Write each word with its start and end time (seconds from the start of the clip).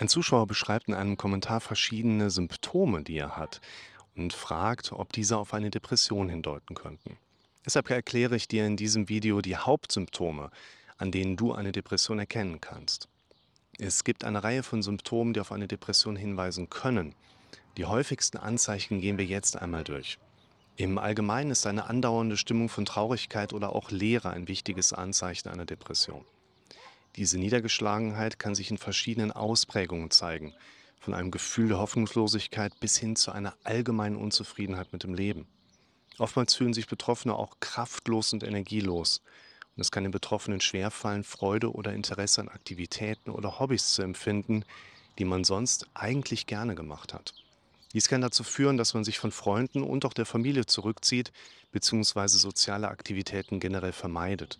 Ein 0.00 0.08
Zuschauer 0.08 0.46
beschreibt 0.46 0.86
in 0.86 0.94
einem 0.94 1.16
Kommentar 1.16 1.60
verschiedene 1.60 2.30
Symptome, 2.30 3.02
die 3.02 3.18
er 3.18 3.36
hat 3.36 3.60
und 4.14 4.32
fragt, 4.32 4.92
ob 4.92 5.12
diese 5.12 5.36
auf 5.36 5.52
eine 5.54 5.70
Depression 5.70 6.28
hindeuten 6.28 6.76
könnten. 6.76 7.18
Deshalb 7.66 7.90
erkläre 7.90 8.36
ich 8.36 8.46
dir 8.46 8.64
in 8.64 8.76
diesem 8.76 9.08
Video 9.08 9.40
die 9.40 9.56
Hauptsymptome, 9.56 10.50
an 10.98 11.10
denen 11.10 11.36
du 11.36 11.52
eine 11.52 11.72
Depression 11.72 12.20
erkennen 12.20 12.60
kannst. 12.60 13.08
Es 13.76 14.04
gibt 14.04 14.22
eine 14.22 14.44
Reihe 14.44 14.62
von 14.62 14.82
Symptomen, 14.82 15.34
die 15.34 15.40
auf 15.40 15.50
eine 15.50 15.66
Depression 15.66 16.14
hinweisen 16.14 16.70
können. 16.70 17.16
Die 17.76 17.84
häufigsten 17.84 18.38
Anzeichen 18.38 19.00
gehen 19.00 19.18
wir 19.18 19.26
jetzt 19.26 19.56
einmal 19.56 19.82
durch. 19.82 20.18
Im 20.76 20.98
Allgemeinen 20.98 21.50
ist 21.50 21.66
eine 21.66 21.86
andauernde 21.86 22.36
Stimmung 22.36 22.68
von 22.68 22.84
Traurigkeit 22.84 23.52
oder 23.52 23.74
auch 23.74 23.90
Leere 23.90 24.30
ein 24.30 24.46
wichtiges 24.46 24.92
Anzeichen 24.92 25.48
einer 25.48 25.66
Depression. 25.66 26.24
Diese 27.16 27.38
Niedergeschlagenheit 27.38 28.38
kann 28.38 28.54
sich 28.54 28.70
in 28.70 28.78
verschiedenen 28.78 29.32
Ausprägungen 29.32 30.10
zeigen, 30.10 30.54
von 31.00 31.14
einem 31.14 31.30
Gefühl 31.30 31.68
der 31.68 31.78
Hoffnungslosigkeit 31.78 32.78
bis 32.80 32.96
hin 32.96 33.16
zu 33.16 33.32
einer 33.32 33.54
allgemeinen 33.64 34.16
Unzufriedenheit 34.16 34.92
mit 34.92 35.02
dem 35.02 35.14
Leben. 35.14 35.46
Oftmals 36.18 36.54
fühlen 36.54 36.74
sich 36.74 36.86
Betroffene 36.86 37.34
auch 37.34 37.60
kraftlos 37.60 38.32
und 38.32 38.42
energielos. 38.42 39.22
Und 39.76 39.82
es 39.82 39.92
kann 39.92 40.02
den 40.02 40.12
Betroffenen 40.12 40.60
schwerfallen, 40.60 41.22
Freude 41.22 41.72
oder 41.72 41.92
Interesse 41.92 42.40
an 42.40 42.48
Aktivitäten 42.48 43.30
oder 43.30 43.60
Hobbys 43.60 43.94
zu 43.94 44.02
empfinden, 44.02 44.64
die 45.18 45.24
man 45.24 45.44
sonst 45.44 45.86
eigentlich 45.94 46.46
gerne 46.46 46.74
gemacht 46.74 47.14
hat. 47.14 47.34
Dies 47.92 48.08
kann 48.08 48.20
dazu 48.20 48.44
führen, 48.44 48.76
dass 48.76 48.94
man 48.94 49.04
sich 49.04 49.18
von 49.18 49.30
Freunden 49.30 49.82
und 49.82 50.04
auch 50.04 50.12
der 50.12 50.26
Familie 50.26 50.66
zurückzieht 50.66 51.32
bzw. 51.72 52.26
soziale 52.26 52.88
Aktivitäten 52.88 53.60
generell 53.60 53.92
vermeidet. 53.92 54.58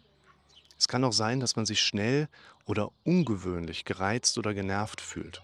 Es 0.78 0.88
kann 0.88 1.04
auch 1.04 1.12
sein, 1.12 1.40
dass 1.40 1.56
man 1.56 1.66
sich 1.66 1.80
schnell 1.80 2.28
oder 2.64 2.90
ungewöhnlich 3.04 3.84
gereizt 3.84 4.38
oder 4.38 4.54
genervt 4.54 5.00
fühlt. 5.00 5.42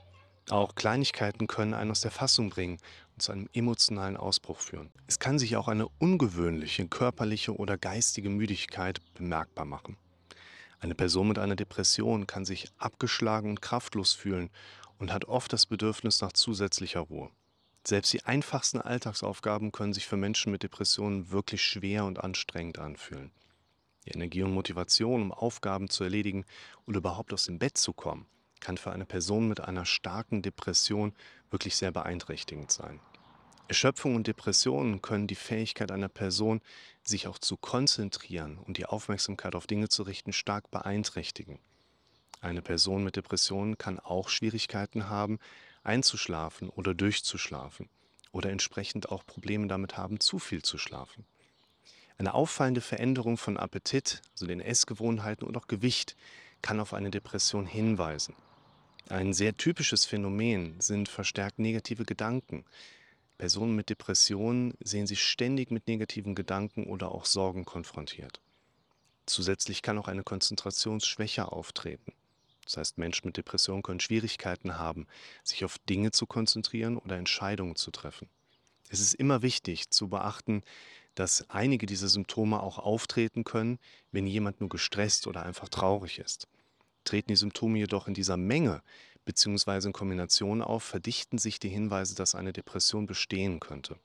Auch 0.51 0.74
Kleinigkeiten 0.74 1.47
können 1.47 1.74
einen 1.74 1.91
aus 1.91 2.02
der 2.02 2.10
Fassung 2.10 2.51
bringen 2.51 2.79
und 3.15 3.23
zu 3.23 3.33
einem 3.33 3.49
emotionalen 3.55 4.16
Ausbruch 4.16 4.60
führen. 4.60 4.90
Es 5.07 5.18
kann 5.18 5.38
sich 5.38 5.57
auch 5.57 5.68
eine 5.68 5.88
ungewöhnliche 5.99 6.87
körperliche 6.87 7.57
oder 7.57 7.79
geistige 7.79 8.29
Müdigkeit 8.29 9.01
bemerkbar 9.15 9.65
machen. 9.65 9.96
Eine 10.80 10.95
Person 10.95 11.29
mit 11.29 11.38
einer 11.38 11.57
Depression 11.57 12.27
kann 12.27 12.45
sich 12.45 12.68
abgeschlagen 12.77 13.49
und 13.49 13.62
kraftlos 13.62 14.12
fühlen 14.12 14.51
und 14.99 15.12
hat 15.12 15.24
oft 15.24 15.52
das 15.52 15.65
Bedürfnis 15.65 16.21
nach 16.21 16.32
zusätzlicher 16.32 17.01
Ruhe. 17.01 17.30
Selbst 17.87 18.12
die 18.12 18.24
einfachsten 18.24 18.80
Alltagsaufgaben 18.80 19.73
können 19.73 19.95
sich 19.95 20.07
für 20.07 20.16
Menschen 20.16 20.52
mit 20.52 20.62
Depressionen 20.62 21.30
wirklich 21.30 21.62
schwer 21.62 22.05
und 22.05 22.23
anstrengend 22.23 22.79
anfühlen. 22.79 23.30
Die 24.07 24.10
Energie 24.10 24.43
und 24.43 24.52
Motivation, 24.52 25.23
um 25.23 25.33
Aufgaben 25.33 25.88
zu 25.88 26.05
erledigen 26.05 26.45
oder 26.87 26.99
überhaupt 26.99 27.33
aus 27.33 27.45
dem 27.45 27.59
Bett 27.59 27.79
zu 27.79 27.93
kommen, 27.93 28.27
kann 28.61 28.79
für 28.79 28.93
eine 28.93 29.07
Person 29.07 29.49
mit 29.49 29.61
einer 29.61 29.85
starken 29.85 30.43
Depression 30.43 31.15
wirklich 31.51 31.77
sehr 31.77 31.93
beeinträchtigend 31.93 32.71
sein. 32.71 33.01
Erschöpfung 33.66 34.15
und 34.15 34.27
Depressionen 34.27 35.01
können 35.01 35.27
die 35.27 35.35
Fähigkeit 35.35 35.91
einer 35.91 36.11
Person, 36.11 36.61
sich 37.02 37.27
auch 37.27 37.38
zu 37.38 37.57
konzentrieren 37.57 38.59
und 38.59 38.77
die 38.77 38.85
Aufmerksamkeit 38.85 39.55
auf 39.55 39.66
Dinge 39.66 39.88
zu 39.88 40.02
richten, 40.02 40.35
stark 40.35 40.71
beeinträchtigen. 40.71 41.59
Eine 42.43 42.61
Person 42.61 43.05
mit 43.05 43.16
Depressionen 43.16 43.79
kann 43.79 43.99
auch 43.99 44.29
Schwierigkeiten 44.29 45.09
haben, 45.09 45.39
einzuschlafen 45.83 46.68
oder 46.68 46.93
durchzuschlafen 46.93 47.89
oder 48.33 48.51
entsprechend 48.51 49.11
auch 49.11 49.24
Probleme 49.24 49.66
damit 49.66 49.96
haben, 49.96 50.21
zu 50.21 50.39
viel 50.39 50.61
zu 50.61 50.77
schlafen. 50.77 51.24
Eine 52.16 52.34
auffallende 52.34 52.80
Veränderung 52.80 53.37
von 53.37 53.57
Appetit, 53.57 54.23
also 54.32 54.46
den 54.46 54.60
Essgewohnheiten 54.60 55.46
und 55.46 55.57
auch 55.57 55.66
Gewicht, 55.66 56.16
kann 56.62 56.80
auf 56.80 56.95
eine 56.95 57.10
Depression 57.10 57.66
hinweisen. 57.66 58.34
Ein 59.09 59.34
sehr 59.34 59.56
typisches 59.56 60.06
Phänomen 60.06 60.80
sind 60.80 61.09
verstärkt 61.09 61.59
negative 61.59 62.04
Gedanken. 62.04 62.65
Personen 63.37 63.74
mit 63.74 63.90
Depressionen 63.90 64.75
sehen 64.82 65.06
sich 65.06 65.22
ständig 65.22 65.71
mit 65.71 65.88
negativen 65.88 66.34
Gedanken 66.34 66.84
oder 66.84 67.12
auch 67.12 67.26
Sorgen 67.26 67.65
konfrontiert. 67.65 68.41
Zusätzlich 69.27 69.83
kann 69.83 69.99
auch 69.99 70.09
eine 70.09 70.22
Konzentrationsschwäche 70.22 71.50
auftreten. 71.50 72.12
Das 72.65 72.77
heißt, 72.77 72.99
Menschen 72.99 73.27
mit 73.27 73.37
Depressionen 73.37 73.83
können 73.83 74.00
Schwierigkeiten 74.00 74.78
haben, 74.78 75.06
sich 75.43 75.65
auf 75.65 75.78
Dinge 75.78 76.12
zu 76.12 76.27
konzentrieren 76.27 76.97
oder 76.97 77.16
Entscheidungen 77.16 77.77
zu 77.77 77.91
treffen. 77.91 78.28
Es 78.89 79.00
ist 79.00 79.15
immer 79.15 79.43
wichtig 79.43 79.91
zu 79.91 80.09
beachten, 80.09 80.62
dass 81.15 81.49
einige 81.49 81.87
dieser 81.87 82.09
Symptome 82.09 82.61
auch 82.61 82.79
auftreten 82.79 83.45
können, 83.45 83.79
wenn 84.13 84.27
jemand 84.27 84.61
nur 84.61 84.69
gestresst 84.69 85.27
oder 85.27 85.45
einfach 85.45 85.69
traurig 85.69 86.19
ist. 86.19 86.49
Treten 87.05 87.29
die 87.29 87.37
Symptome 87.37 87.79
jedoch 87.79 88.09
in 88.09 88.15
dieser 88.15 88.37
Menge 88.37 88.83
bzw. 89.25 89.87
in 89.87 89.93
Kombination 89.93 90.63
auf, 90.63 90.83
verdichten 90.83 91.39
sich 91.39 91.59
die 91.59 91.69
Hinweise, 91.69 92.15
dass 92.15 92.35
eine 92.35 92.53
Depression 92.53 93.07
bestehen 93.07 93.61
könnte. 93.61 93.97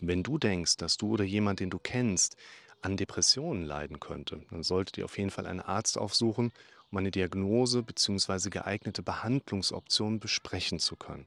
Wenn 0.00 0.22
du 0.22 0.38
denkst, 0.38 0.76
dass 0.76 0.96
du 0.96 1.12
oder 1.12 1.24
jemand, 1.24 1.60
den 1.60 1.70
du 1.70 1.78
kennst, 1.78 2.36
an 2.82 2.96
Depressionen 2.96 3.64
leiden 3.64 3.98
könnte, 3.98 4.42
dann 4.50 4.62
solltet 4.62 4.98
ihr 4.98 5.06
auf 5.06 5.16
jeden 5.16 5.30
Fall 5.30 5.46
einen 5.46 5.60
Arzt 5.60 5.96
aufsuchen, 5.96 6.52
um 6.90 6.98
eine 6.98 7.10
Diagnose 7.10 7.82
bzw. 7.82 8.50
geeignete 8.50 9.02
Behandlungsoptionen 9.02 10.20
besprechen 10.20 10.78
zu 10.78 10.96
können. 10.96 11.26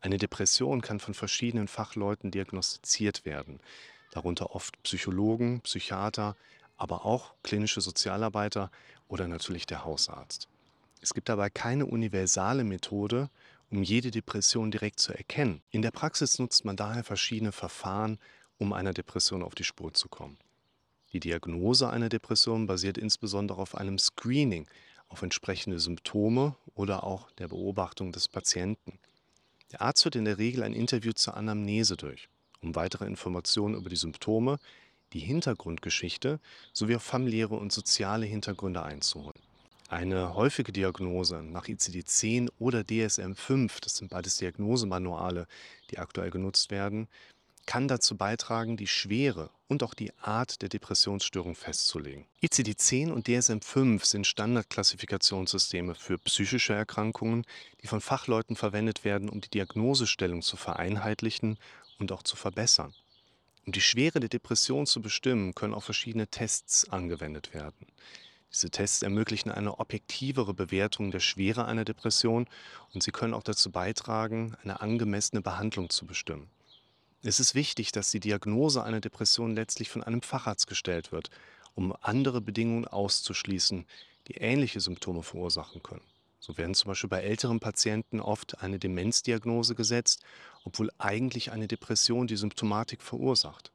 Eine 0.00 0.16
Depression 0.16 0.80
kann 0.80 0.98
von 0.98 1.12
verschiedenen 1.12 1.68
Fachleuten 1.68 2.30
diagnostiziert 2.30 3.26
werden 3.26 3.60
darunter 4.10 4.54
oft 4.54 4.82
Psychologen, 4.82 5.60
Psychiater, 5.60 6.36
aber 6.76 7.04
auch 7.04 7.34
klinische 7.42 7.80
Sozialarbeiter 7.80 8.70
oder 9.08 9.28
natürlich 9.28 9.66
der 9.66 9.84
Hausarzt. 9.84 10.48
Es 11.00 11.14
gibt 11.14 11.28
dabei 11.28 11.50
keine 11.50 11.86
universale 11.86 12.64
Methode, 12.64 13.30
um 13.70 13.82
jede 13.82 14.10
Depression 14.10 14.70
direkt 14.70 15.00
zu 15.00 15.12
erkennen. 15.12 15.62
In 15.70 15.82
der 15.82 15.92
Praxis 15.92 16.38
nutzt 16.38 16.64
man 16.64 16.76
daher 16.76 17.04
verschiedene 17.04 17.52
Verfahren, 17.52 18.18
um 18.58 18.72
einer 18.72 18.92
Depression 18.92 19.42
auf 19.42 19.54
die 19.54 19.64
Spur 19.64 19.94
zu 19.94 20.08
kommen. 20.08 20.38
Die 21.12 21.20
Diagnose 21.20 21.88
einer 21.88 22.08
Depression 22.08 22.66
basiert 22.66 22.98
insbesondere 22.98 23.60
auf 23.60 23.74
einem 23.74 23.98
Screening, 23.98 24.66
auf 25.08 25.22
entsprechende 25.22 25.80
Symptome 25.80 26.54
oder 26.74 27.04
auch 27.04 27.30
der 27.32 27.48
Beobachtung 27.48 28.12
des 28.12 28.28
Patienten. 28.28 28.98
Der 29.72 29.82
Arzt 29.82 30.02
führt 30.02 30.16
in 30.16 30.24
der 30.24 30.38
Regel 30.38 30.62
ein 30.62 30.72
Interview 30.72 31.12
zur 31.12 31.36
Anamnese 31.36 31.96
durch 31.96 32.28
um 32.62 32.74
weitere 32.74 33.06
Informationen 33.06 33.74
über 33.74 33.90
die 33.90 33.96
Symptome, 33.96 34.58
die 35.12 35.20
Hintergrundgeschichte 35.20 36.40
sowie 36.72 36.96
auch 36.96 37.02
familiäre 37.02 37.56
und 37.56 37.72
soziale 37.72 38.26
Hintergründe 38.26 38.82
einzuholen. 38.82 39.40
Eine 39.88 40.34
häufige 40.34 40.70
Diagnose 40.70 41.42
nach 41.42 41.66
ICD-10 41.66 42.48
oder 42.60 42.82
DSM-5, 42.82 43.80
das 43.82 43.96
sind 43.96 44.10
beides 44.10 44.36
Diagnosemanuale, 44.36 45.48
die 45.90 45.98
aktuell 45.98 46.30
genutzt 46.30 46.70
werden, 46.70 47.08
kann 47.66 47.88
dazu 47.88 48.16
beitragen, 48.16 48.76
die 48.76 48.86
Schwere 48.86 49.50
und 49.68 49.82
auch 49.82 49.94
die 49.94 50.12
Art 50.18 50.62
der 50.62 50.68
Depressionsstörung 50.68 51.54
festzulegen. 51.54 52.26
ICD-10 52.42 53.10
und 53.10 53.28
DSM-5 53.28 54.04
sind 54.04 54.26
Standardklassifikationssysteme 54.26 55.94
für 55.94 56.18
psychische 56.18 56.72
Erkrankungen, 56.72 57.44
die 57.82 57.86
von 57.86 58.00
Fachleuten 58.00 58.56
verwendet 58.56 59.04
werden, 59.04 59.28
um 59.28 59.40
die 59.40 59.50
Diagnosestellung 59.50 60.42
zu 60.42 60.56
vereinheitlichen 60.56 61.58
und 62.00 62.12
auch 62.12 62.22
zu 62.22 62.36
verbessern. 62.36 62.92
Um 63.66 63.72
die 63.72 63.80
Schwere 63.80 64.20
der 64.20 64.30
Depression 64.30 64.86
zu 64.86 65.00
bestimmen, 65.00 65.54
können 65.54 65.74
auch 65.74 65.84
verschiedene 65.84 66.26
Tests 66.26 66.88
angewendet 66.88 67.54
werden. 67.54 67.86
Diese 68.52 68.70
Tests 68.70 69.02
ermöglichen 69.02 69.50
eine 69.52 69.78
objektivere 69.78 70.54
Bewertung 70.54 71.12
der 71.12 71.20
Schwere 71.20 71.66
einer 71.66 71.84
Depression 71.84 72.48
und 72.92 73.02
sie 73.02 73.12
können 73.12 73.34
auch 73.34 73.44
dazu 73.44 73.70
beitragen, 73.70 74.56
eine 74.64 74.80
angemessene 74.80 75.40
Behandlung 75.40 75.88
zu 75.88 76.04
bestimmen. 76.04 76.50
Es 77.22 77.38
ist 77.38 77.54
wichtig, 77.54 77.92
dass 77.92 78.10
die 78.10 78.18
Diagnose 78.18 78.82
einer 78.82 79.00
Depression 79.00 79.54
letztlich 79.54 79.90
von 79.90 80.02
einem 80.02 80.22
Facharzt 80.22 80.66
gestellt 80.66 81.12
wird, 81.12 81.30
um 81.74 81.94
andere 82.00 82.40
Bedingungen 82.40 82.88
auszuschließen, 82.88 83.86
die 84.26 84.34
ähnliche 84.34 84.80
Symptome 84.80 85.22
verursachen 85.22 85.82
können. 85.82 86.09
So 86.40 86.56
werden 86.56 86.74
zum 86.74 86.88
Beispiel 86.88 87.10
bei 87.10 87.22
älteren 87.22 87.60
Patienten 87.60 88.18
oft 88.18 88.62
eine 88.62 88.78
Demenzdiagnose 88.78 89.74
gesetzt, 89.74 90.24
obwohl 90.64 90.90
eigentlich 90.98 91.52
eine 91.52 91.68
Depression 91.68 92.26
die 92.26 92.36
Symptomatik 92.36 93.02
verursacht. 93.02 93.70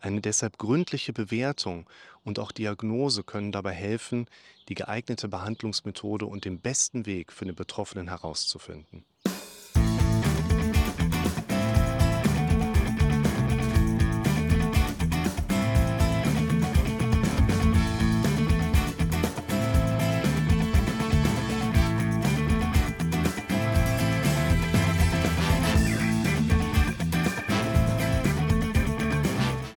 Eine 0.00 0.20
deshalb 0.20 0.58
gründliche 0.58 1.12
Bewertung 1.12 1.88
und 2.24 2.38
auch 2.38 2.50
Diagnose 2.50 3.22
können 3.22 3.52
dabei 3.52 3.72
helfen, 3.72 4.26
die 4.68 4.74
geeignete 4.74 5.28
Behandlungsmethode 5.28 6.26
und 6.26 6.44
den 6.44 6.58
besten 6.58 7.06
Weg 7.06 7.30
für 7.32 7.44
den 7.44 7.54
Betroffenen 7.54 8.08
herauszufinden. 8.08 9.04